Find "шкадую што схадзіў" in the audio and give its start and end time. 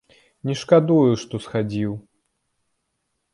0.61-1.93